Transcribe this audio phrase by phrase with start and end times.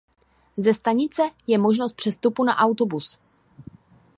[0.57, 3.17] Ze stanice je možnost přestupu na autobus.